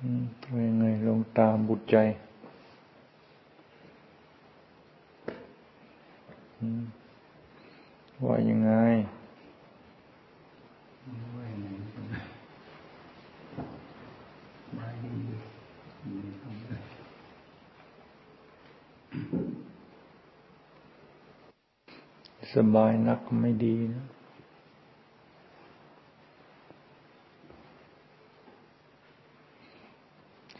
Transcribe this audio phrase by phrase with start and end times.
[0.00, 0.08] เป็
[0.58, 1.96] นยังไงลงตามบุตรใจ
[8.24, 8.72] ว่ายังไง
[22.54, 24.04] สบายนักไม่ดีนะ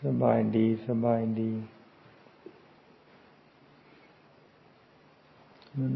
[0.04, 1.52] ส บายดีสบายดี
[5.78, 5.94] มัน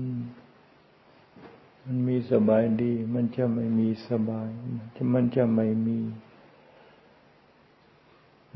[1.85, 4.49] มันมีสบายดี มันจะไม่มีสบาย
[5.15, 5.99] มันจะไม่มี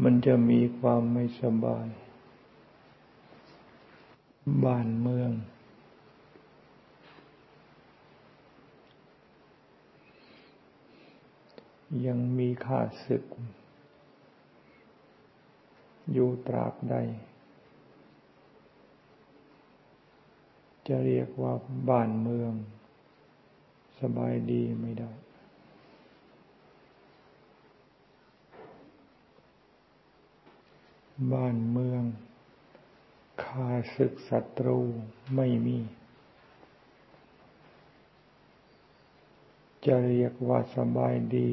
[0.03, 1.87] มันจะมีความไม่สบาย
[4.65, 5.33] บ้านเมือง
[12.07, 13.25] ยังมีข้าศึก
[16.13, 16.97] อยู่ตราบใด
[20.87, 21.53] จะเรียกว่า
[21.89, 22.53] บ้านเมือง
[24.01, 25.11] สบายดีไม่ได้
[31.33, 32.03] บ้านเมือง
[33.45, 34.81] คาศึกศัตรู
[35.37, 35.79] ไม่มี
[39.87, 41.51] จะเรียกว่าสบายดี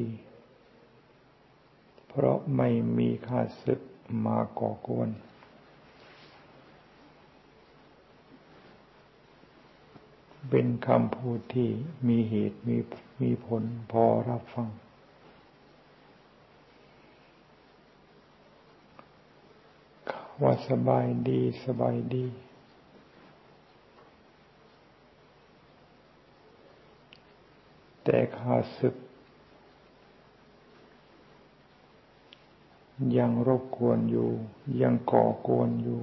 [2.08, 2.68] เพราะไม่
[2.98, 3.80] มีข้าศึก
[4.26, 5.08] มาก่อกวน
[10.50, 11.70] เป็นคำพูดที่
[12.08, 12.76] มีเหตุมี
[13.22, 14.68] มีผลพอรับฟัง
[20.42, 22.26] ว่าสบายดีสบายดี
[28.04, 28.94] แต่ขาศึก
[33.18, 34.28] ยังรบกวนอยู่
[34.82, 36.00] ยังก่อกวนอยู่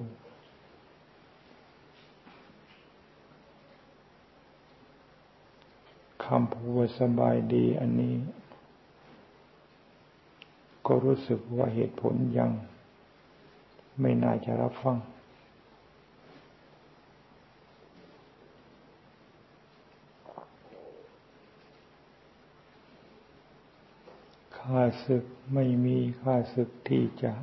[6.23, 8.16] คำพูดสบายดีอันนี้
[10.85, 12.51] ก็รู้สึกว่าเหตุผลยัง
[14.00, 14.97] ไม่น่าจะรับฟัง
[24.63, 27.34] ข้าศึกไม่มีข้าศึกที่จะ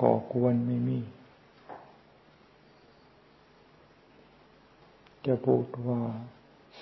[0.00, 1.00] ก่อกวนไม่มี
[5.26, 6.02] จะพูดว่า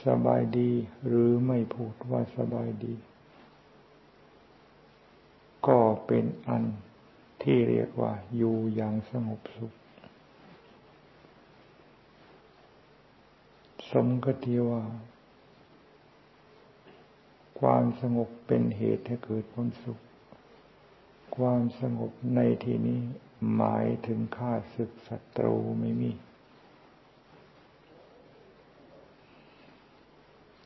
[0.04, 0.70] สบายดี
[1.06, 2.94] หรือไม่พูดว่าสบายดี
[5.66, 6.64] ก็เป็นอัน
[7.42, 9.72] ที่เรียกว่าอยู่อย่างสงบสุข
[13.92, 14.82] สมกติว่า
[17.60, 19.98] ความสงบเป็นเหตุให้เกิดผลสุข
[21.36, 23.00] ความสงบในที่นี้
[23.56, 26.12] หมายถึงข้าศึกศัตรูไม่มี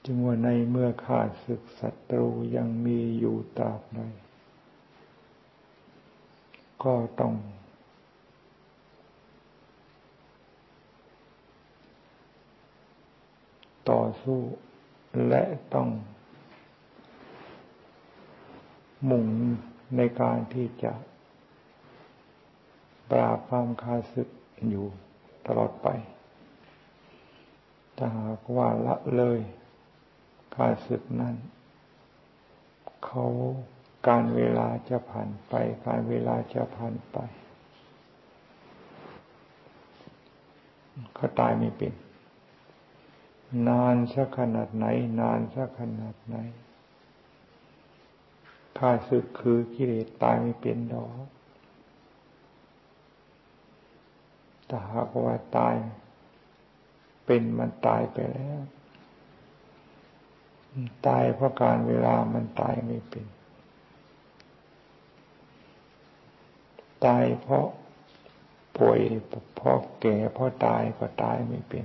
[0.05, 2.27] จึงว่าในเมื่อข้าศึกศัตรู
[2.57, 4.01] ยังมีอยู่ตราบใด
[6.85, 7.35] ก็ต้อง
[13.91, 14.41] ต่อสู้
[15.29, 15.89] และต้อง
[19.11, 19.27] มุ่ง
[19.97, 20.93] ในการที่จะ
[23.11, 24.29] ปราบความคาสึก
[24.69, 24.87] อยู่
[25.47, 25.89] ตลอดไป
[27.97, 29.41] ถ้าหากว่าละเลย
[30.55, 31.37] คาสึกนั้น
[33.05, 33.27] เขา
[34.09, 35.55] การเวลาจะผ่านไป
[35.87, 37.19] การเวลาจะผ่านไป
[41.15, 41.93] เขาตายไม่เป็น
[43.69, 44.87] นานสักขนาดไหน
[45.21, 46.37] นานสักขนาดไหน
[48.85, 51.27] ข้าศึกคือกิเลสตายไม่เป็นดอก
[54.67, 55.75] แต่หากว่าตาย
[57.27, 58.61] เป็นมันตายไปแล้ว
[61.07, 63.27] ตายเพราะการเวลามันตายไม่เป็น
[67.07, 67.67] ตายเพราะ
[68.79, 69.01] ป่วย
[69.57, 71.85] เพราะแก่เพราะตายก็ตายไม่เป็น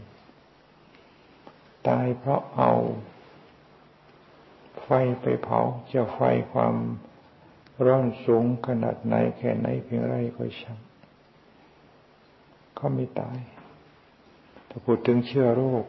[1.87, 2.73] ตายเพราะเอา
[4.89, 5.61] ไฟไปเผา
[5.91, 6.19] จะไฟ
[6.51, 6.75] ความ
[7.85, 10.79] ร้อนสูงขนาดไหนแค่ไหนเพียงไรก็ช่าง
[12.75, 13.39] เขาไม่ตาย
[14.69, 15.85] ถ้าพูดถึงเชื้อโรค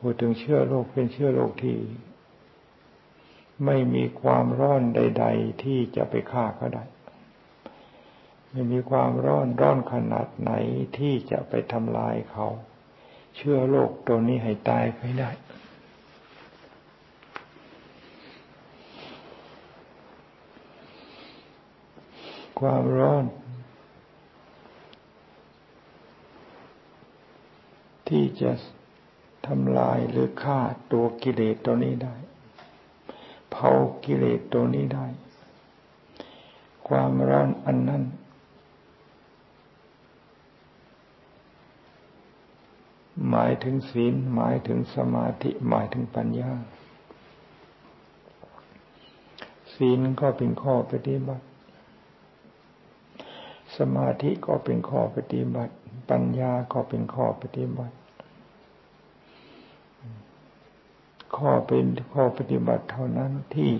[0.00, 1.76] พูดถึงเชื้อโรคเป็นเชื้อโรคที่
[3.64, 6.84] ไม่มีความร้อนใด ๆ ที่จะไปฆ่าเขาได้
[8.50, 10.52] ไม่มีความร้อนร้อนขนาดไหน
[10.98, 12.46] ที่จะไปทำลายเขา
[13.36, 15.30] เชื้อโรคตัวนี้ให้ตายไปได้
[22.60, 23.24] ความร้อน
[28.08, 28.52] ที่จะ
[29.46, 30.60] ทำลายหรือฆ่า
[30.92, 32.14] ตัวกิเลสตัวนี้ได้
[33.50, 33.70] เผา
[34.04, 35.06] กิเลสตัวนี้ได้
[36.88, 38.02] ความร้อนอันนั้น
[43.28, 46.52] หมายถึงศีลหมายถึงสมาธิหมายถึงปัญญา
[49.74, 51.47] ศีลก็เป็นข้อปฏิบัติ
[53.78, 55.74] สมาธิก็เป็นข้อปฏิบัติ
[56.10, 57.94] ปัญญาก็เป็นข้อปฏิบัติ
[61.36, 63.72] ข้อเป็นข้อปฏิบัติเท่านั้นที่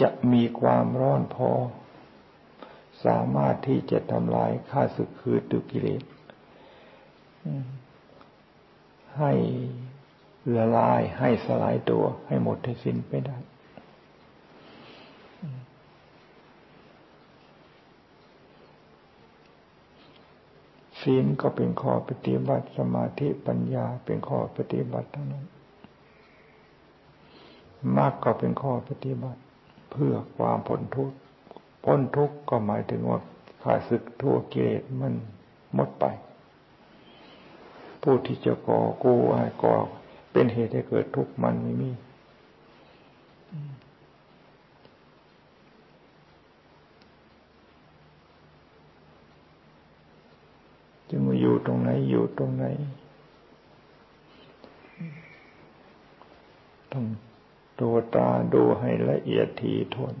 [0.00, 1.50] จะมีความร้อนพอ
[3.04, 6.02] สามารถที่จะทำลายข้าศึกคือตุกิเลส
[9.18, 9.32] ให้
[10.56, 13.38] ละลายให้สลายตัวให้หมดให้สิ้นไปได้
[21.00, 25.46] ศีลก็เป็นข้อปฏิบัติสมาธิปัญญาเป็นข้อปฏิบัติทั้งนั้น
[27.96, 29.40] มรรคก็เป็นข้อปฏิบัติ
[29.90, 31.16] เพื่อความพ้นทุกข์
[31.84, 33.18] พ้นทุกข์ก็หมายถึงว่า
[33.62, 35.12] ขาศึกทั่วกิเลสมัน
[35.74, 36.04] หมดไป
[38.02, 39.74] ผู้ที่จะก่อกูอะไรก่อ
[40.32, 41.90] เป็นเหตุให้เกิดทุกข์มันไม่มี
[51.08, 52.64] จะมาอยู่ ตรงไหนอยู่ตรงไหน
[56.92, 57.04] ต้อง
[57.80, 60.14] ตัวตาดูให้ละเอียดทีทวน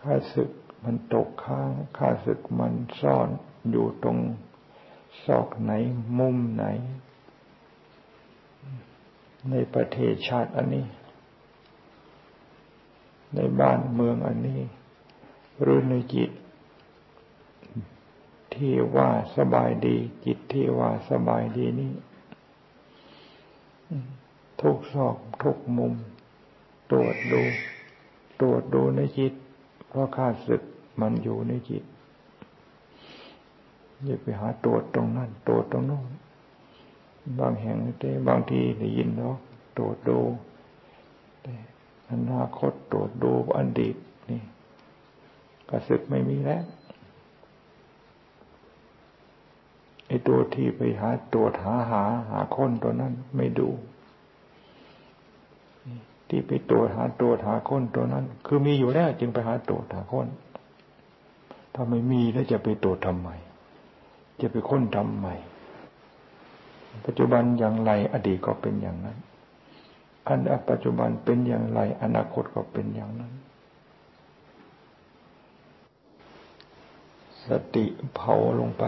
[0.00, 0.50] ข้าศึก
[0.84, 3.28] มันตกค้างข้าศึกมันซ่อน
[3.70, 4.18] อยู่ตรง
[5.24, 5.72] ซอกไหน
[6.18, 6.64] มุมไหน
[9.50, 10.86] ในประเทศชาติอันนี้
[13.34, 14.60] ในบ้านเมืองอันนี้
[15.60, 16.30] หรือในจิต
[18.56, 21.92] ที่ว่าสบายดี จิตที่ว่าสบายดีนี้
[24.60, 25.94] ทุกซอกทุกมุม
[26.90, 27.42] ตรวจดู
[28.40, 29.32] ตรวจดูในจิต
[29.88, 30.62] เพราะข้าศึก
[31.00, 31.84] มันอยู่ในจิต
[34.04, 36.10] อย่าไปหาตรวจตรงนั้นตรวจตรงโน้น
[37.38, 39.36] บางแห่งแต่บางทีได้ยินเนาะ
[39.76, 40.20] ตรวจดู
[41.42, 41.54] แต่
[42.10, 43.96] อนาคตตรวจดูอดีต
[44.30, 44.40] นี่
[45.68, 46.64] กระสึกไม่มีแล้ว
[50.06, 53.68] ไอ้ตัวที่ไปหาตรวจหาหาหาค้นตัวนั้นไม่ดู
[56.28, 60.28] ที่ไปตรวจหาตรวจหาค้นตัวนั้น คือมีอยู่แล้วจึงไปหาตรวจหาค้น
[61.74, 63.28] ถ้าไม่มีแล้วจะไปตรวจทำไม
[64.40, 65.28] จะไปค้นทำไม
[67.04, 69.18] ปัจจุบันอย่างไรอดีตก็เป็นอย่างนั้น
[70.28, 70.40] อัน
[70.70, 73.32] ปัจจุบันเป็นอย่างไร อนาคตก็เป็นอย่างนั้น
[77.46, 77.84] สติ
[78.14, 78.84] เผาลงไป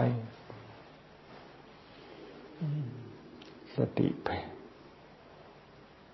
[3.75, 4.39] สติแผ่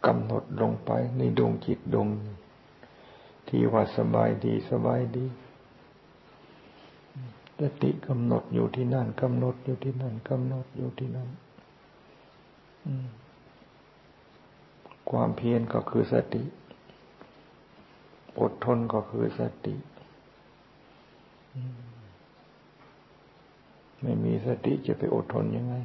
[0.06, 2.07] กำหนดลงไปในดวงจิตดวง
[3.48, 5.25] ที่ว่าสบายดีสบายดี
[7.60, 11.30] สติกำหนดอยู่ที่นั่นกำหนดอยู่ที่นั่นกำหนดอยู่ที่นั่น
[15.10, 16.44] ความเพียรก็คือสติ
[18.39, 19.75] อดทนก็คือสติ
[24.01, 25.75] ไม่มีสติจะไปอดทนยังไง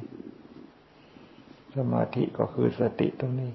[1.77, 3.51] สมาธิก็คือสติตรงนี้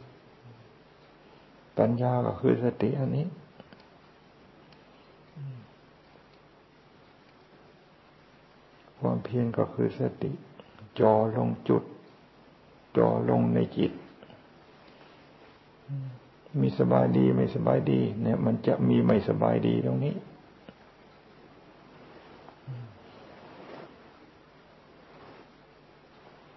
[1.79, 3.27] ปัญญาก็คือสติอันนี้
[8.99, 10.31] ความเพียรก็คือสติ
[11.01, 11.83] จอลงจุด
[12.97, 13.93] จอลงในจิต
[16.61, 20.15] มีสบายดีไม่สบายดี เนี่ย มันจะมีไม่สบายดีตรงนี้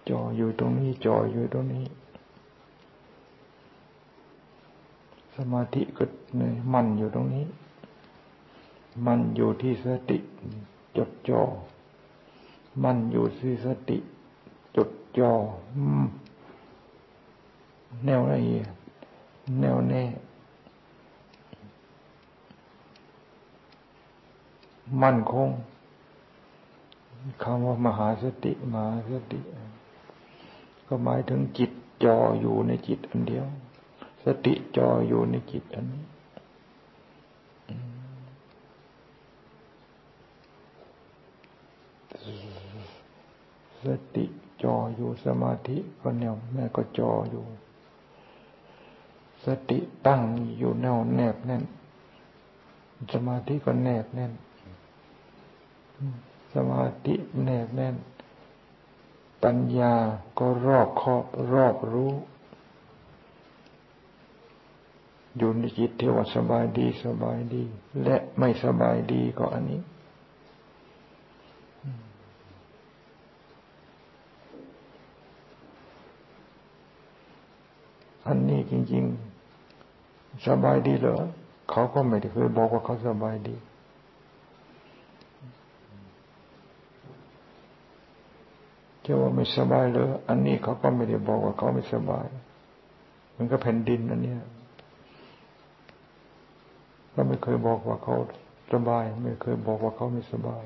[0.08, 1.84] จออยู่ตรงนี้จออยู่ตรงนี้
[5.36, 6.04] สมาธิก็
[6.72, 7.46] มันอยู่ตรงนี้
[9.06, 10.18] มันอยู่ที่สติ
[10.96, 11.42] จดจอ่อ
[12.82, 13.98] มันอยู่ที่สติ
[14.76, 15.32] จดจ่อ
[18.04, 18.68] แนวละเอียด
[19.60, 20.04] แนวแน่
[25.02, 25.50] มั่นคง
[27.42, 29.40] คำว่ามหาสติมหาสติ
[30.88, 31.70] ก็หมายถึงจิต
[32.04, 33.46] จออยู่ในจิตอันเดียว
[34.24, 36.04] สติจออยู่ในจิตอันนี้
[43.84, 44.24] สติ
[44.62, 47.44] จออยู่สมาธิก็แนวแม่ก็จออยู่
[49.44, 50.22] สติตั้ง
[50.58, 51.64] อยู่แนวแนบแน่น
[53.14, 54.32] สมาธิก็แนบแน่น
[56.54, 57.14] สมาธิ
[57.44, 57.96] แนบแน่น
[59.44, 59.94] ปัญญา
[60.38, 62.12] ก็รอบครอบรอบรู้
[65.36, 67.64] อยู่ในจิตที่ว่าสบายดีสบายดี
[68.02, 69.80] และไม่สบายดีก็อันนี้
[78.26, 79.04] อันนี้จริง
[79.74, 81.16] ๆ สบายดีเหรอ
[81.70, 83.56] เขาก็ไม่ได้เคยบอกว่าเขาสบายดี
[89.08, 92.26] จะว่าไม่สบายเลยอันนี้เขาก็ไม่ได้บอกว่าเขาไม่สบาย
[93.36, 94.34] มันก็แผ่นดินอันนี้
[97.14, 98.16] ก็ไม่เคยบอกว่าเขา
[98.72, 100.64] สบาย ไม่เคยบอกว่าเขาไม่สบาย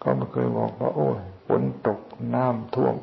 [0.00, 2.00] เขาไม่เคยบอกว่า โอ้ยฝนตก
[2.34, 2.96] น้ำท่วม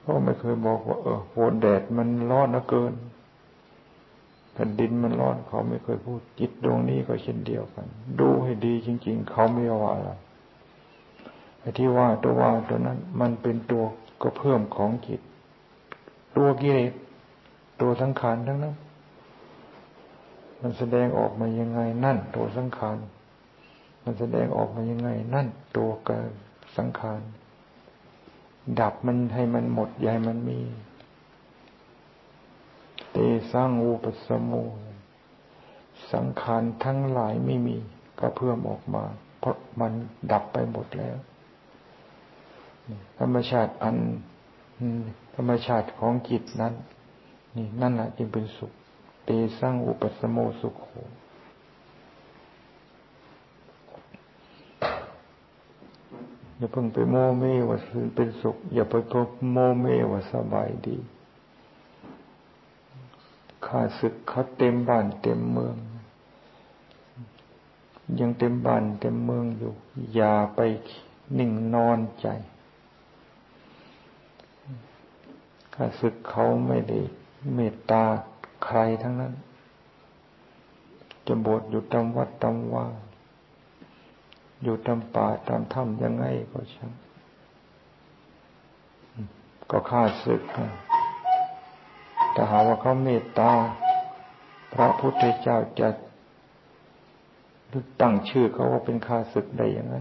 [0.00, 2.92] เขาไม่เคยบอกว่า เออโหแดดมันร้อนนะเกิน
[4.56, 7.86] แผ่นดินมันร้อนเขาไม่เคยพูดจิตดวงนี้ก็เช่นเดียวกัน
[8.20, 10.10] ดูให้ดีจริง ๆ เขาไม่ว่าอะไร
[11.60, 13.84] ไอ้ที่ว่าตัวว่าตัวนั้น มันเป็นตัว
[14.22, 15.20] ก็เพิ่มของจิต
[16.36, 16.92] ตัวกิเลส
[17.80, 18.74] ตัวสังขารทั้งนั้น
[20.62, 22.96] มันแสดงออกมายังไงนั่น ตัวสังขาร
[24.04, 25.46] มันแสดงออกมายังไง นั่น
[25.76, 26.26] ตัวกาย
[26.76, 27.20] สังขาร
[28.80, 30.58] ดับมันให้มันหมดใหญ่มันมี
[33.18, 34.62] เตสร้างอุปสมุ
[36.12, 37.76] สังขารทั้งหลายไม่มี
[38.18, 39.04] ก็เพิ่มออกมา
[39.38, 39.92] เพราะมัน
[40.32, 41.16] ดับไปหมดแล้ว
[43.18, 43.96] ธรรมชาติอัน
[45.34, 46.74] ธรรมชาติของจิตนั้น
[47.56, 48.72] นี่นั่นแหละจึงเป็นสุข
[49.24, 50.88] เตสร้างอุปสมโมสุขโข
[56.56, 57.78] อย่าเพิ่งไปโมเมว่า
[58.16, 60.98] เป็นสุข อย่าไปพบโมเมว่าสบายดี
[63.68, 65.76] ข้าศึกเขาเต็มบ้านเต็มเมือง
[68.20, 69.72] ยังเต็มบ้านเต็มเมืองอยู่
[70.14, 70.60] อย่าไป
[71.38, 72.26] นิ่งนอนใจ
[75.74, 76.98] ข้าศึกเขาไม่ได้
[77.54, 78.04] เมตตา
[78.64, 79.32] ใครทั้งนั้น
[81.26, 82.86] จะบทอยู่ตามวัดตามว่า
[84.62, 86.92] อยู่ตามป่าตามถ้ำยังไงก็ช่าง
[89.70, 90.42] ก็ฆ่าศึก
[92.36, 93.52] แต่หาว่าเขาเมตตา
[94.74, 95.88] พระพุทธเจ้าจะ
[98.00, 99.96] ตั้งชื่อเขาว่าเป็นข้าศึกได้ยังไง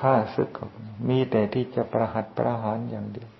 [0.00, 0.50] ข้าศึก
[1.08, 3.30] มีแต่ที่จะประหัตประหารอย่างเดียว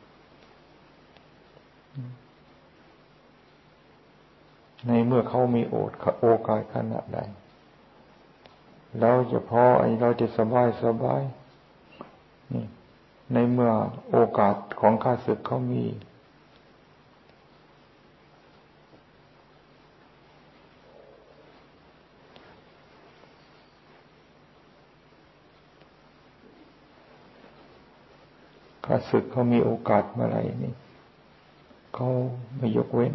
[4.87, 7.19] ในเมื่อเขามีโอดโอกาสขนาดใด
[9.01, 11.23] เราจะพอไอเราจะสบายสบาย
[12.55, 12.67] นี่
[13.33, 13.73] ในเมื่อ
[14.11, 15.85] โอกาสของข้าศึกเขามี
[28.82, 30.75] ข้าศึกเขามีโอกาสเมื่อไรนี่
[31.95, 32.09] เขา
[32.57, 33.15] ไม่ยกเว้น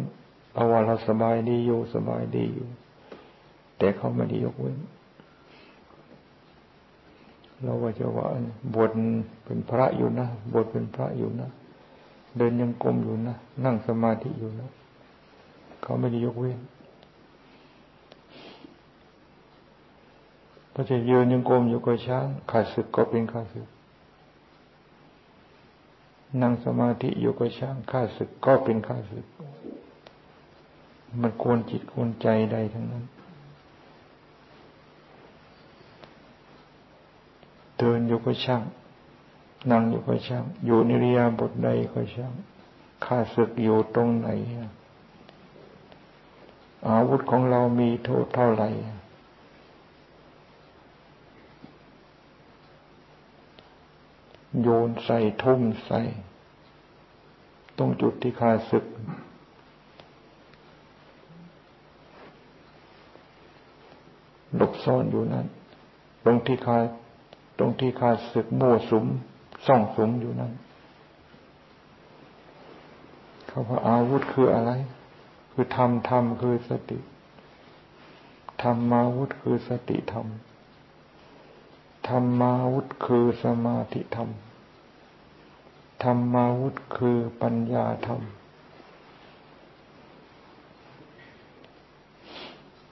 [0.54, 2.68] เอาว่าเราสบายดีอยู่สบายดีอยู่
[3.78, 4.78] แต่เขาไม่ได้ยกเว้น
[7.62, 8.26] เราว่าจะว่า
[8.74, 8.90] บวช
[9.44, 11.48] เป็นพระอยู่นะบวชเป็นพระอยู่นะ
[12.36, 14.70] เดินยังกลมอยู่นะนั่งสมาธิอยู่นะ
[15.82, 16.58] เขาไม่ได้ยกเว้น
[20.72, 23.68] พระจะยืนยังกลมอยู่ก็ช้างขาดศึกก็เป็นขาดศึก
[26.42, 29.26] นั่งสมาธิอยู่ก็ช้างข้าศึกก็เป็นข้าศึก
[31.20, 33.04] มันควรจิตควรใจใดทั้งนั้น
[37.78, 38.62] เดินอยู่ก็ช่าง
[39.70, 42.32] นั่งอยู่ก็ช่าง อยู่ในริยาบทใดก็ช่าง
[43.04, 44.28] ข้าศึกอยู่ตรงไหน
[46.88, 48.68] อาวุธของเรามีโทษเท่าไหร่
[54.62, 56.00] โยนใส่ทุ่มใส่
[57.78, 58.84] ตรงจุดที่ข้าศึก
[64.56, 65.46] หลบซ่อนอยู่นั้น
[66.24, 66.78] ตรงที่ข้า
[67.58, 69.06] ตรงที่ข้าศึกโม่สุม
[69.66, 70.52] ซ่องสุมอยู่นั้น
[73.46, 74.70] เขาว่าอาวุธคืออะไร
[75.52, 76.98] คือธรรมธรรมคือสติ
[78.62, 80.26] ธรรมาวุธคือสติธรรม
[82.08, 84.28] ธรรมาวุธคือสมาธิธรรม
[86.02, 88.22] ธรรมาวุธคือปัญญาธรรม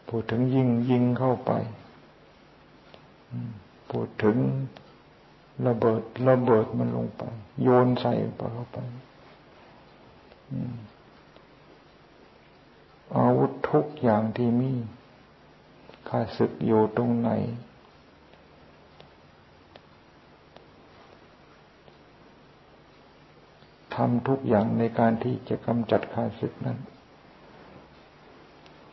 [0.08, 1.52] พูดถึงยิงยิงเข้าไป
[3.90, 4.36] พูดถึง
[5.66, 7.22] ระเบิดระเบิดมันลงไป
[7.62, 8.78] โยนใส่ไปเข้าไป
[13.16, 14.72] อาวุธทุกอย่างที่มี
[16.08, 17.30] ข้าศึกอยู่ตรงไหน
[23.96, 26.78] ทำทุกอย่างในการที่จะกำจัดข้าศึกนั้น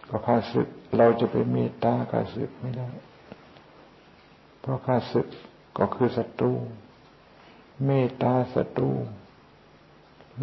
[0.10, 0.68] ก็ข้าศึก
[0.98, 2.90] เราจะไปเมตตาข้าศึกไม่ได้
[4.60, 5.28] เพราะข้าศึก
[5.78, 6.54] ก็คือศัตรู
[7.86, 8.92] เมตตาศัตรู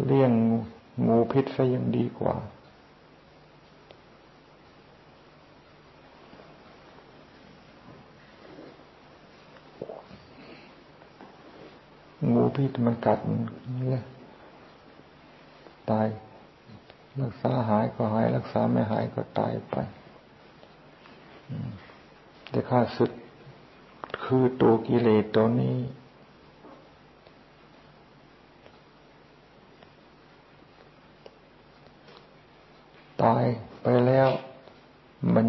[0.05, 0.31] เลี่ยง
[1.07, 2.35] งูพิษซะยังดีกว่า
[12.33, 13.19] งูพิษมันกัด
[13.87, 14.01] เนี่ย
[15.89, 16.07] ตาย
[17.21, 19.75] รักษาหายก็หาย รักษาไม่หายก็ตายไป
[22.49, 23.11] แต่ข้าศึก
[24.23, 25.77] คือตัวกิเลสตัวนี้
[33.23, 33.43] ตาย
[33.81, 34.29] ไปแล้ว
[35.33, 35.47] มัน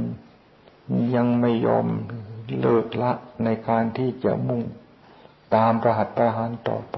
[1.14, 1.86] ยังไม่ยอม
[2.60, 3.12] เลิกละ
[3.44, 4.62] ในการที่จะมุ่ง
[5.54, 6.96] ตามประหัตประหารต่อไป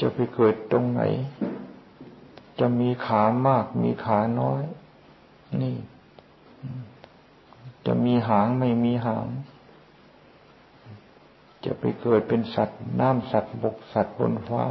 [0.00, 1.02] จะไปเกิดตรงไหน
[2.60, 4.62] จะมีขามาก มีขาน้อย
[5.62, 5.76] นี่
[7.86, 9.26] จะมีหางไม่มีหาง
[11.64, 14.64] จะไปเกิดเป็นสัตว์น้ำสัตว์บกสัตว์บนฟ้า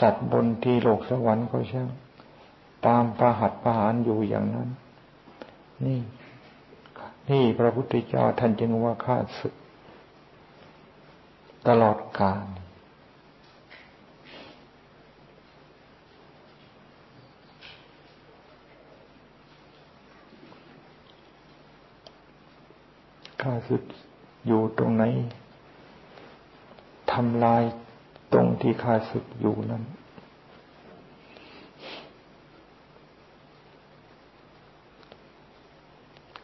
[0.00, 1.88] สัตว์บนที่โลกสวรรค์ก็ช่าง
[2.86, 4.68] ตามประหัตประหารอยู่อย่างนั้น
[5.84, 6.00] นี่
[7.30, 9.54] นี่พระพุทธเจ้าท่านจึงว่าข้าศึก
[11.68, 12.46] ตลอดกาล
[23.37, 23.82] ข้าศึก
[24.46, 25.04] อยู่ตรงไหน
[27.12, 27.62] ทำลาย
[28.32, 29.82] ตรงที่ข้าศึกอยู่นั้น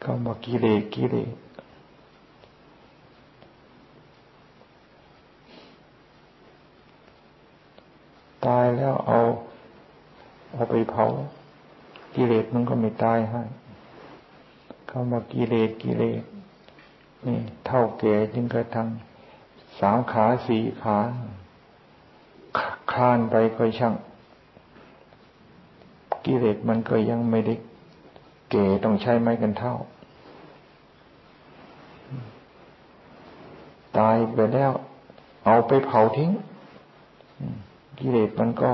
[0.03, 1.35] ก็มากิเลสกิเลส
[8.45, 9.19] ตายแล้วเอา
[10.53, 11.05] เอาไปเผา
[12.15, 13.41] กิเลสมันก็ไม่ตายให้
[14.87, 16.23] เข้ามากิเลสกิเลส
[17.25, 18.87] นี่เท่าแก่จึงกระทั่ง
[19.79, 20.97] สามขาสี่ขา
[22.91, 23.93] คลานไปก็ช่าง
[26.25, 27.53] กิเลสมันก็ยังไม่ได้
[28.49, 29.75] เก่ต้องใช้ไม้กันเท่า
[33.97, 34.71] ตายไปแล้ว
[35.45, 36.31] เอาไปเผาทิ้ง
[37.99, 38.71] กิเลสมันก็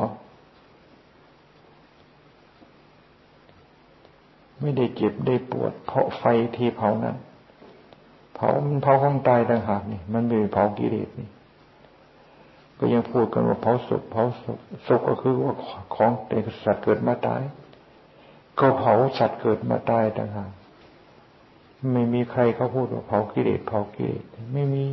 [4.59, 6.23] ไม่ได้เจ็บได้ปวด เพราะไฟ
[6.55, 7.15] ที่เผานั้น
[8.43, 11.29] ผามันเผาของตายต่างหากนี่มันไม่เผากิเลสนี่
[12.77, 15.53] ก็ยังพูดกันว่าเผาศพเผาศพศพก็คือว่า
[15.95, 17.41] ของเด็กสัตว์เกิดมาตาย
[18.59, 20.51] ก็เผาสัตว์เกิดมาตายต่างหาก
[21.91, 24.23] ไม่มีใครเขาพูดว่าเผากิเลสเผากิเลส
[24.53, 24.85] ไม่มี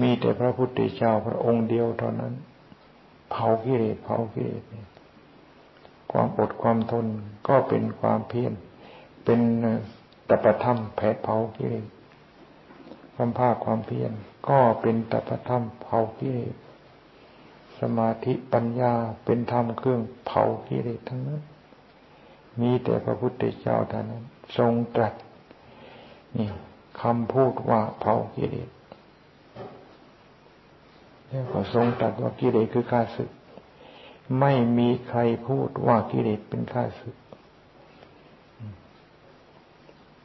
[0.00, 2.32] มีแต่พระพุทธเจ้าพระองค์เดียวเท่านั้น
[3.30, 4.88] เผากิเลสเผากิเลสเนี่ย
[6.16, 7.06] ความอดความทน
[7.48, 8.52] ก็เป็นความเพียร
[9.24, 9.40] เป็น
[10.28, 11.86] ตปธรรมแผดเผากิเลส
[13.14, 14.12] ความภาคความเพียร
[14.48, 16.54] ก็เป็นตปธรรมเผากิเลส
[17.80, 18.92] สมาธิปัญญา
[19.24, 21.42] เป็นธรรมเครื่องเผากิเลสทั้งนั้น
[22.60, 24.24] มีแต่พระพุทธเจ้าเท่านั้น
[24.56, 25.14] ทรงตรัส
[26.36, 26.48] นี่
[27.00, 28.70] คำพูดว่าเผากิเลส
[31.28, 33.30] แล้วก็ทรงตรัสว่ากิเลสคือข้าศึก
[34.40, 37.16] ไม่มีใครพูดว่ากิเลสเป็นข้าศึก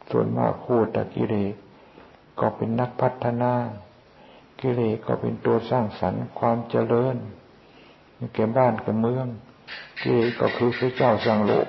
[0.09, 1.53] ส่วนมากพูดแต่กิเลส
[2.39, 3.53] ก็เป็นนักพัฒนา
[4.62, 7.15] กิเลสก็เป็นตัวสร้างสรรค์ความเจริญ
[8.35, 9.27] แก่บ้านแก่เมือง
[10.01, 11.67] กิเลสก็คือพระเจ้าสร้างโลก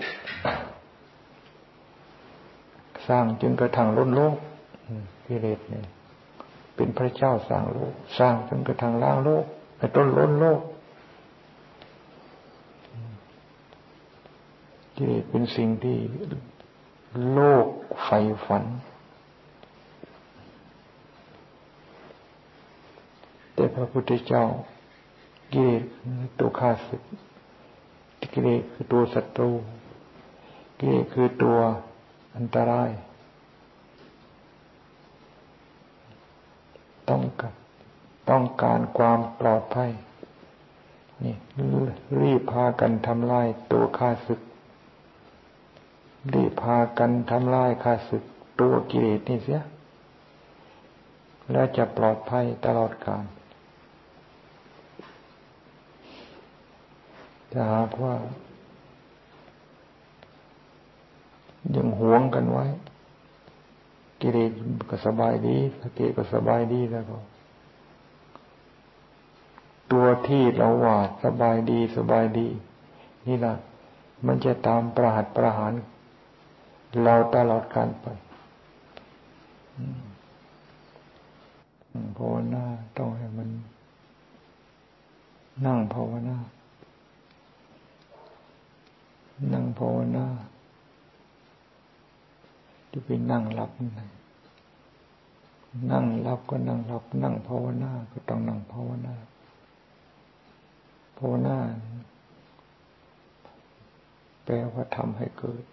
[3.08, 4.36] สร้างจึงกระทั่งล้นโลก
[5.26, 5.86] กิเลสเนี่ย
[6.76, 9.44] เป็นพระเจ้าสร้างโลก สร้างจนกระทั่งล้างโลก
[9.78, 10.60] ไอ้ต้นล้นโลก
[15.00, 15.98] ที่เป็นสิ่งที่
[17.32, 17.66] โลก
[18.04, 18.64] ใฝ่ฝัน
[23.54, 24.44] แต่พระพุทธเจ้า
[25.52, 25.82] กิเลส
[26.38, 27.02] ตัวข้าศึก
[28.32, 29.50] กิเลสคือตัวศัตรู
[30.78, 31.58] กิเลสคือตัว
[32.36, 32.90] อันตราย
[37.08, 37.54] ต้องการ
[38.30, 39.90] ต้องการความปลอดภัย
[41.22, 41.34] นี่
[42.20, 44.40] รีบพากันทำลายตัวข้าศึก
[46.32, 48.24] รีบพากันทำลายข้าศึก
[48.60, 49.62] ตัวกิเลสนี่เสีย
[51.52, 53.24] และจะปลอดภัยตลอดกาล
[57.52, 58.14] จะหากว่า
[61.76, 62.66] ยังหวงกันไว้
[64.20, 64.52] กิเลส
[64.90, 67.18] ก็สบายดีสติก็สบายดีแล้วก็
[69.92, 72.48] ตัวที่เราว่าสบายดีสบายดี
[73.26, 73.54] นี่แหละ
[74.26, 75.72] มันจะตามประหัตประหาร
[77.04, 78.06] เราตลอดการไป
[82.16, 82.64] ภาวนา
[82.96, 83.48] ต้องให้มัน
[85.66, 86.36] นั่งภาวนา
[89.52, 90.26] นั่งภาวนา
[92.90, 93.90] ที่ไปนั่งหลับนี่
[95.90, 99.14] นั่งหลับก็นั่งหลับ นั่งภาวนา ก็ต้องนั่งภาวนา
[101.18, 101.56] ภาวนา
[104.44, 105.64] แปลว่าทำให้เกิด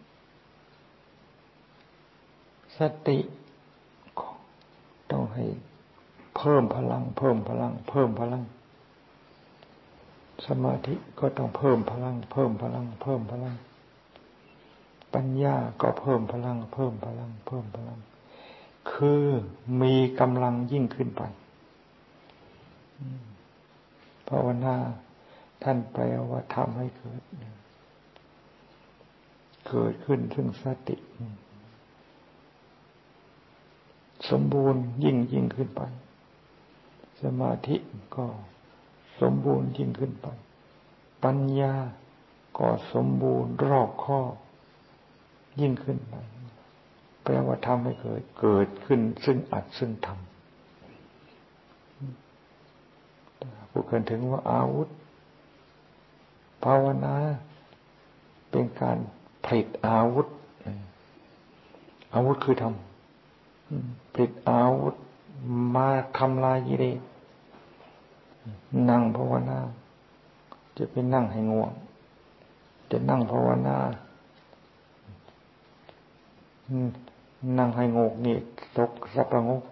[2.79, 3.19] สติ
[5.11, 5.45] ต้องให้
[6.37, 8.43] เพิ่มพลัง เพิ่มพลัง เพิ่มพลัง
[10.47, 13.55] สมาธิก็ต้องเพิ่มพลัง เพิ่มพลัง เพิ่มพลัง
[15.13, 17.99] ปัญญาก็เพิ่มพลัง เพิ่มพลัง เพิ่มพลัง
[18.91, 19.25] คือ
[19.81, 21.21] มีกำลังยิ่งขึ้นไป
[24.27, 24.75] ภาวนา
[25.63, 27.21] ท่านแปลว่าทำให้เกิด
[29.67, 30.95] เกิดขึ้นซึ่งสติ
[34.29, 35.81] สมบูรณ์ยิ่งยิ่งขึ้นไป
[37.21, 37.75] สมาธิ
[38.15, 38.25] ก็
[39.21, 40.27] สมบูรณ์ยิ่งขึ้นไป
[41.23, 41.73] ปัญญา
[42.57, 44.19] ก็สมบูรณ์รอบคอ
[45.61, 46.15] ยิ่งขึ้นไป
[47.23, 50.21] แปลว่าทำให้เกิดเกิดขึ้นซึ่งอัดซึ่งทำ
[53.71, 54.87] พูดกันถึงว่าอาวุธ
[56.63, 57.15] ภาวนา
[58.49, 58.97] เป็นการ
[59.45, 60.27] ผลิตอาวุธ
[62.13, 62.86] อาวุธคือทำ
[64.13, 64.95] ผลิตอาวุธ
[65.75, 66.99] มาทำลายกิเลส
[68.89, 69.59] นั่งภาวนา
[70.77, 71.71] จะไปนั่งให้ง่วง
[72.91, 73.77] จะนั่งภาวนา
[77.57, 78.35] นั่งให้งกนี่
[78.77, 79.63] ตกสับประงก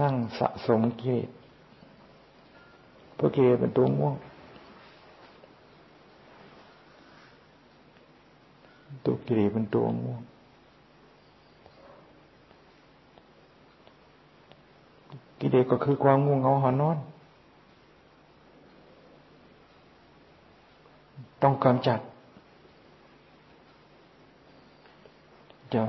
[0.00, 1.28] นั่งสะสมกิเลส
[3.14, 4.14] เพราะกิเลสเป็นตัวง่วง
[9.04, 10.20] ตัวกิเลสเป็นตัวง่วง
[15.40, 16.98] กิเลสก็คือความง่วงเหงาหอนอน
[21.42, 22.00] ต้องกำจัด
[25.74, 25.82] จะ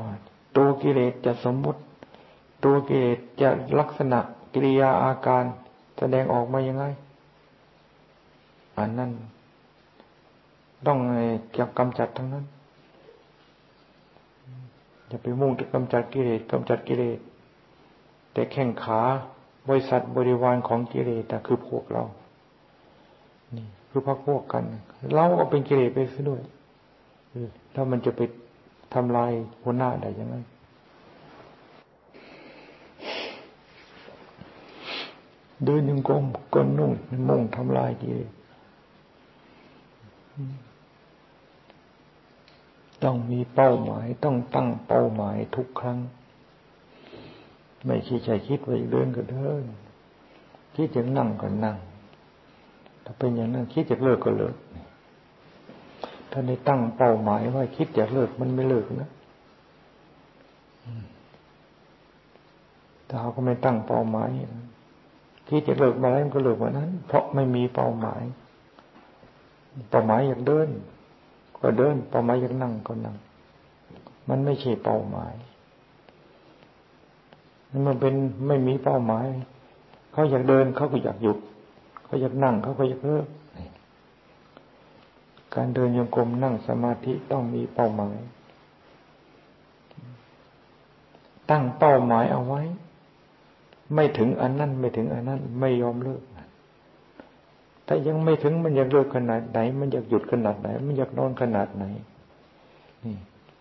[0.55, 1.79] ตัวกิเลสจะสมมุติ
[2.63, 4.19] ตัวกิเลสจะลักษณะ
[4.53, 5.43] กิริยาอาการ
[5.97, 6.83] แสดงออกมายังไง
[8.77, 9.12] อันนั้น
[10.86, 10.97] ต้อง
[11.57, 12.45] จะกำจัดทั้งนั้น
[15.08, 17.20] อย่าไปมุ่งจะกำจัดกิเลสกำจัดกิเลส
[18.34, 19.02] แต่แข่งขา
[19.67, 22.04] บริษัทบริวารของกิเลสแต่คือพวกเรา
[23.56, 24.63] นี่ คือพักพวกกัน
[25.15, 26.41] เราก็เป็นกิเลสไปซะด้วย
[27.74, 28.22] ถ้ามันจะไป
[28.93, 29.32] ทำลาย
[29.63, 30.36] หัวหน้าได้ยังไง
[35.65, 36.91] เดินยังกลมก้นนุ่ง
[37.30, 38.32] มุ่งทำลายกิเลส
[43.03, 45.99] ต้องมีเป้าหมายต้องตั้งเป้าหมายทุกครั้ง
[47.86, 49.63] ไม่ใช่ใจคิดไว้เดินก็เดิน
[50.75, 51.77] คิดจะนั่งก็นั่ง
[53.05, 54.55] ถ้าเป็นอย่างนั้นคิดจะเลิกก็เลิก
[56.31, 59.10] ถ้าได้ตั้งเป้าหมายว่าคิดจะเลิกมันไม่เลิกนะ
[63.07, 64.29] ถ้าเขาก็ไม่ตั้งเป้าหมาย
[65.49, 68.23] คิดจะเลิกมาแล้วมันก็เลิกมานั้น เพราะไม่มีเป้าหมาย
[69.89, 70.69] เป้าหมายอยากเดิน
[71.62, 73.15] ก็เดินเป้าหมายอยากนั่งก็นั่ง
[74.30, 75.34] มันไม่ใช่เป้าหมาย
[77.88, 78.13] มันเป็น
[78.48, 79.26] ไม่มีเป้าหมาย
[80.12, 81.38] เขาอยากเดินเขาก็อยากหยุด
[82.06, 83.28] เขาอยากนั่งเขาก็อยากเลิก
[85.56, 88.17] การเดินโยกลมนั่งสมาธิต้องมีเป้าหมาย
[91.50, 92.62] ตั้งเป้าหมายเอาไว้
[93.93, 96.22] ไม่ถึงอันนั้นไม่ถึงอันนั้น ไม่ยอมเลิก
[97.88, 101.84] ถ้ายังไม่ถึงมันอยากเลิกขนาดไหน มันอยากหยุดขนาดไหน มันอยากนอนขนาดไหน
[103.06, 103.15] นี่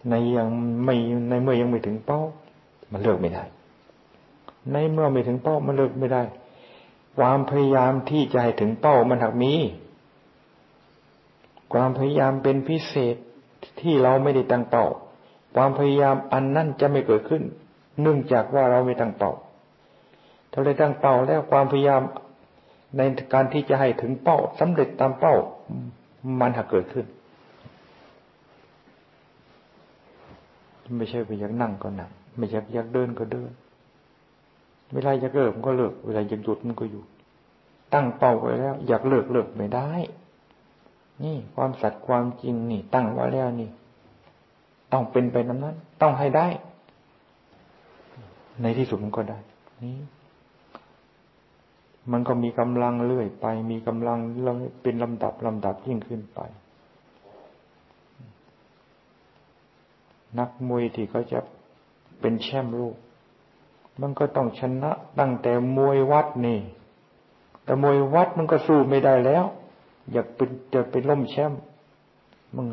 [0.08, 0.48] ในยัง
[0.84, 0.94] ไม่
[1.28, 2.20] ในเมื่อยังไม่ถึงเป้า
[2.92, 3.44] มันเลิกไม่ได้
[4.72, 6.22] ในเมื่อไม่ถึงเป้ามันเลิกไม่ได้
[7.18, 9.52] ความพยายามที่จะให้ถึงเป้ามันหักมี
[11.72, 13.16] ความพยายามเป็นพิเศษ
[13.80, 14.86] ที่เราไม่ได้ตั้งเป้า
[15.54, 17.42] ความพยายามอันนั้นจะไม่เกิดขึ้น
[18.00, 19.32] เนื่องจากว่าเราไม่ตั้งเป้า
[20.52, 22.02] ถ้าเราตั้งเป้าแล้วความพยายาม
[22.96, 23.00] ใน
[23.32, 25.34] การที่จะให้ถึงเป้าสำเร็จตามเป้า
[26.40, 27.06] มันหากเกิดขึ้น
[30.98, 33.50] ไม่ใช่ไปอยากนั่งก็นั่งไม่อยากอยากเดินก็เดิน
[34.92, 37.06] เวลาอยากเลิกมันก็เลิก เวลาอยากหยุดมันก็หยุด
[37.94, 39.88] ตั้งเป้าไว้แล้ว อยากเลิกเลิกไม่ได้
[41.22, 43.70] นี่ความสัตย์ความจริงนี่ ตั้งไว้แล้วนี่
[44.92, 46.46] ต้องเป็นไปนั้นนั้น ต้องให้ได้
[48.62, 49.38] ในที่สุดมันก็ได้
[49.82, 49.94] นี่
[52.12, 54.18] มันก็มีกำลังเรื่อยไป มีกำลัง
[54.82, 56.40] เป็นลำดับลำดับยิ่งขึ้นไป
[60.38, 61.40] นักมวยที่เขาจะ
[62.20, 62.96] เป็นแชมป์โลก
[64.00, 66.60] มันก็ต้องชนะตั้งแต่มวยวัดนี่
[67.64, 69.44] แต่มวยวัดมันก็สู้ไม่ได้แล้ว
[70.12, 71.60] อยากเป็นจะเป็นล่มแชมป์
[72.54, 72.66] มึง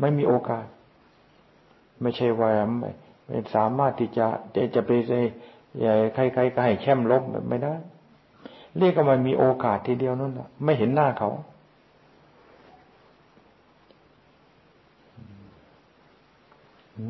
[0.00, 0.66] ไม่มีโอกาส
[2.00, 4.90] ไม่ใช่ว่าไม่สามารถที่จะจะจะไป
[5.80, 7.74] อย่าใครๆก็ให้แช่มลบแบบไม่ได้
[8.78, 11.30] เรียกว่ามันมีโอกาสทีเดียวนั่นแหละไม่เห็นหน้าเขา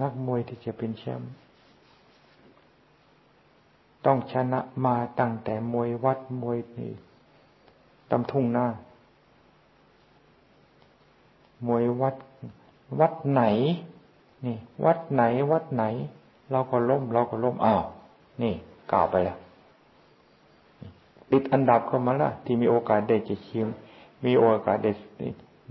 [0.01, 1.33] นักมวยที่จะเป็นแชมป์
[4.07, 6.93] ต้องชนะมาตั้งแต่มวยวัดมวยนี่
[8.11, 8.67] ตำทุ่งหน้า
[11.67, 12.17] มวยวัด
[13.01, 13.43] วัดไหน
[14.45, 15.85] นี่ วัดไหนวัดไหน
[16.51, 17.83] เราก็ล้มเราก็ล้มอ้าว
[18.43, 18.55] นี่
[18.93, 19.39] กล่าวไปแล้ว
[21.31, 23.69] ติดอันดับเข้ามาละที่มีโอกาสได้จะชิม
[24.25, 24.93] มีโอกาสได้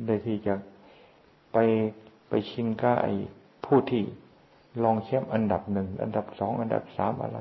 [0.06, 0.54] ได้ที่จะ
[1.54, 1.58] ไป
[2.30, 3.14] ไปชิงก็ไอ้
[3.66, 4.04] ผู้ที่
[4.84, 7.40] ลองแชมป์อันดับหนึ่งอันดับสองอันดับสามอะไร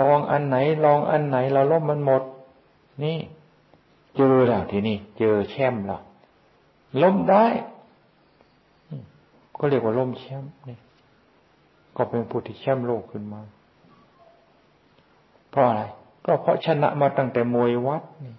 [0.00, 2.22] ลองอันไหน ลองอันไหนเราล้มมันหมด
[3.02, 3.18] นี่
[4.16, 6.00] เจอแล้วทีนี้เจอแชมป์แล้ว
[7.02, 7.46] ล้มได้
[9.58, 10.78] ก็เรียกว่าล้มแชมป์นี่
[11.98, 13.40] ก็เป็นผู้ที่แชมป์โลกขึ้นมา
[15.50, 15.82] เพราะอะไร
[16.24, 18.34] ก็เพราะชนะมาตั้งแต่มวยวัดนี่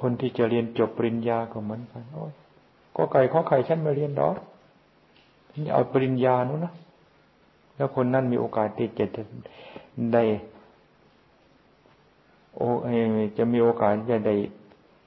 [0.00, 2.32] คนที่จะเรียนจบปริญญาก็เหมือนกันโอ้ย
[2.96, 4.36] ก็ไก่ข้อไข่ฉันมาเรียนดอก
[5.54, 6.74] นี่เอาปริญญานู้นนะ
[7.76, 9.04] แล้วคนนั้นมีโอกาสที่จะ
[10.14, 10.24] ได้
[12.56, 12.68] โอ้
[13.38, 14.36] จะมีโอกาสจะได้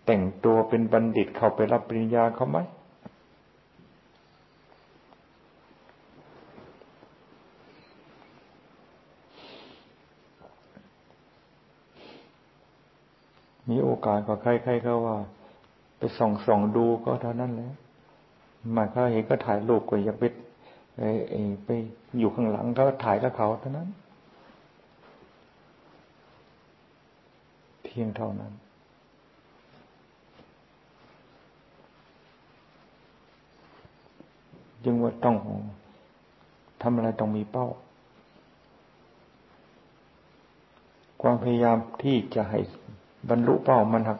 [0.06, 2.58] แต่งตัวเป็นบัณฑิตเข้าไปรับปริญญาเขาไหม
[13.70, 15.18] มีโอกาสก็ใครๆก็ว่า
[15.98, 17.74] ไปส่องส่องดูก็เท่านั้นแหละ
[18.76, 20.24] มาเขาเห็นก็ถ่ายรูปก็อยากไป
[21.66, 21.70] ไป
[22.20, 23.90] อยู่ข้างหลังก็ถ่ายกับเขาเท่านั้น
[27.84, 28.54] เพียงเท่านั้น
[34.84, 35.36] จึงว่าต้อง
[36.82, 37.68] ทำอะไรต้องมีเป้า
[41.22, 42.60] ความพยายามที่จะให้
[43.30, 44.20] บรรลุเป้ามันหัก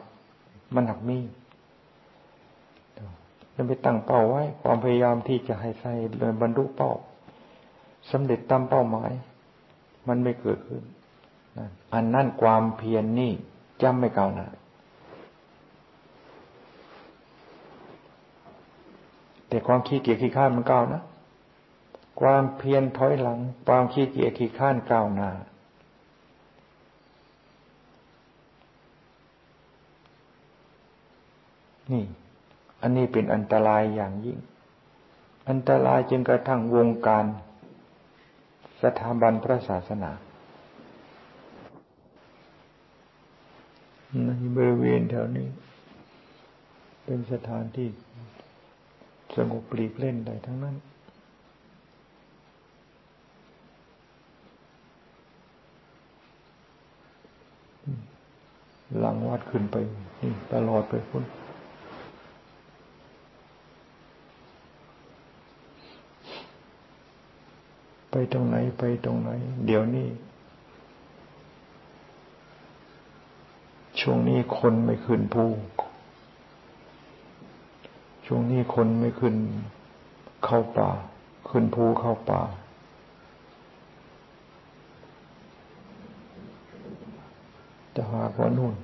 [0.74, 1.18] มันหักมี
[3.52, 5.92] เราไปตั้งเป้าไว้ ความพยายามที่จะให้ใส่
[6.40, 6.92] บรรลุเป้า
[8.10, 9.10] สำเร็จตามเป้าหมาย
[10.08, 10.82] มันไม่เกิดขึ้น
[11.94, 13.32] อันนั่นความเพียรนนี่
[13.82, 14.48] จำไม่เก่านะ
[19.48, 21.02] แต่ความขี้เกียจขี้ข้านมันก้าวนะ
[22.20, 23.38] ความเพียรถอยหลัง
[23.68, 25.30] ความขี้เกียจขี้ข้านก้าวหน้า
[31.92, 32.04] นี่
[32.82, 34.38] อันนี้เป็นอันตรายอย่างยิ่ง
[35.48, 37.24] อันตรายจึงกระทั่งวงการ
[38.82, 40.10] สถาบันพระศาสนา
[44.24, 45.48] ในบริเวณแถวนี้
[47.04, 47.88] เป็นสถานที่
[49.36, 50.76] สงบปลีกเล่นได้ทั้งนั้น
[58.98, 59.76] หลังวัดขึ้นไป
[60.20, 61.24] นี่ตลอดไปพุ่น
[68.18, 69.30] ไปตรงไหนไปตรงไหน
[69.66, 70.08] เดี๋ยวนี้
[74.00, 75.44] ช่วงนี้คนไม่ขึ้นภู
[78.26, 79.34] ช่วงนี้คนไม่ขึ้น
[80.44, 80.90] เข้าป่า
[81.48, 82.42] ขึ้นภูเข้าป่า
[87.94, 88.74] จะหากว่านู่น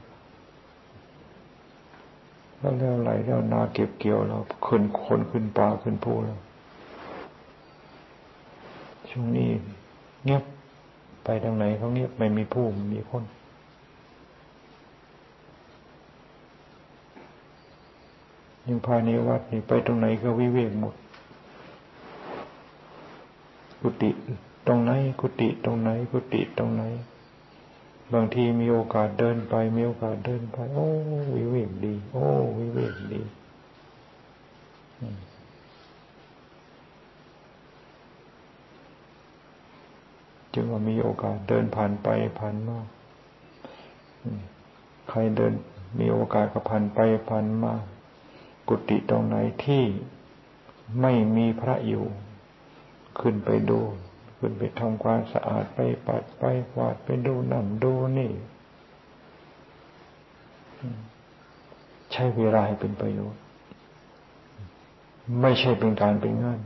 [2.58, 6.40] แล้วแล้วไหลแล้วนาเก็บเกี่ยวเราขึ้นคนขึ้นป่าขึ้นภูแล้ว
[9.12, 9.50] ช่วงนี้
[10.24, 10.42] เงียบ
[11.24, 13.24] ไปทางไหนเขาเงียบไม่มีผู้มีคน
[18.66, 20.94] ยังภายในวัดนี่ไปตรงไหนก็วิเวกหมด
[23.80, 24.10] กุฏิ
[24.66, 26.82] ตรงไหน กุฏิตรงไหน กุฏิตรงไหน
[28.12, 30.86] บางทีมีโอกาสเดินไป มีโอกาสเดินไป โอ้
[31.34, 32.22] วิเวกดี โอ้
[32.58, 33.22] วิเวกดี
[40.54, 42.78] จึงมีโอกาสเดินผ่านไปผ่านมา
[45.10, 45.52] ใครเดิน
[45.98, 47.72] มีโอกาสก็ผ่านไปผ่านมา
[48.68, 49.84] กุฏิตรงไหนที่
[51.00, 52.06] ไม่มีพระอยู่
[53.20, 53.80] ขึ้นไปดู
[54.38, 58.32] ขึ้นไปทำความสะอาดไปปัดไปกวาดไปดูนั่นดูนี่
[62.12, 63.40] ใช้เวลาให้เป็นประโยชน์
[65.40, 66.60] ไม่ใช่เป็นการเป็นงาน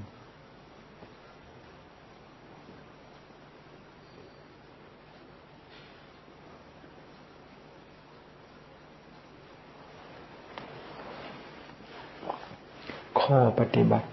[13.26, 14.08] ข้อปฏิบัติ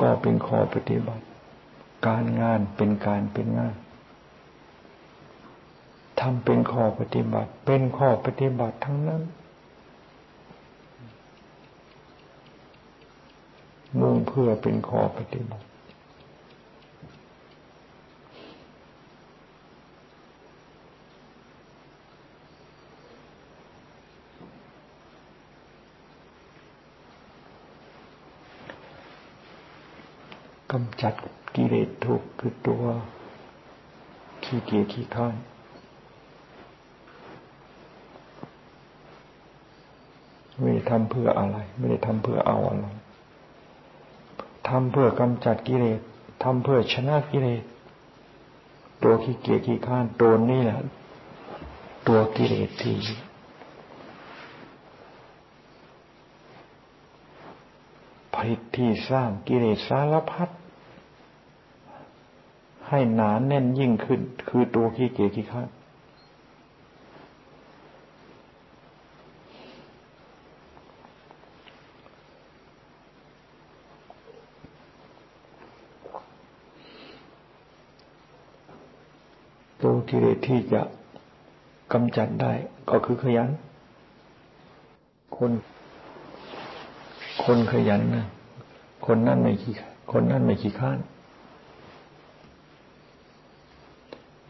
[0.00, 1.24] ก็เป็นข้อปฏิบัติ
[2.06, 3.74] การงานเป็นการเป็นงาน
[6.20, 9.22] ทำเป็นข้อปฏิบัติ เป็นข้อปฏิบัติทั้งนั้น
[14.00, 15.66] มุ่งเพื่อเป็นข้อปฏิบัติ
[30.72, 31.14] กำจัด
[31.54, 32.82] กิเลสทุกคือตัว
[34.44, 35.34] ขี้เกียจขี้ข้าน
[40.60, 42.86] ไม่ได้ทำเพื่ออะไร ไม่ได้ทำเพื่อเอาอะไร
[44.68, 46.00] ทำเพื่อกำจัดกิเลส
[46.42, 47.62] ทำเพื่อชนะกิเลส
[49.02, 50.78] ตัวขี้เกียจขี้ข้านตัวนี้แหละ
[52.06, 52.96] ตัวกิเลสที่
[58.34, 60.48] ผลิตที่สร้างกิเลสสารพัด
[62.88, 65.62] ให้หนานแน่นยิ่งขึ้น คือตัวขี้เกียจขี้ข้า
[79.82, 80.82] ตัวกิเลสที่จะ
[81.92, 82.52] กำจัดได้
[82.90, 83.50] ก็คือขยัน
[85.36, 85.52] คน
[87.44, 88.26] คนขยันนะ
[89.06, 89.72] คนนั่นไม่ขี้
[90.12, 90.98] คนนั่นไม่ขี้ข้าน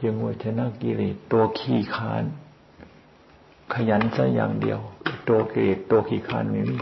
[0.02, 2.24] ยังว่าชนะกิเลสตัวขี้คาน
[3.72, 4.80] ขยันซะอย่างเดียว
[5.28, 6.76] ตัวกิเลสตัวขี้คานไม่มี